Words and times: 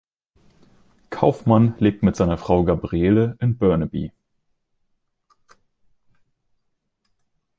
Kaufmann 1.11 1.75
lebt 1.77 2.01
mit 2.01 2.15
seiner 2.15 2.39
Frau 2.39 2.63
Gabriele 2.63 3.37
in 3.39 3.55
Burnaby. 3.59 4.11